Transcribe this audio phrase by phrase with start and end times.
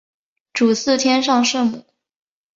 [0.51, 1.85] 主祀天上圣母。